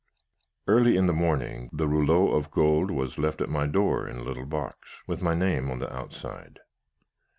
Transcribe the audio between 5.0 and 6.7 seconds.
with my name on the outside.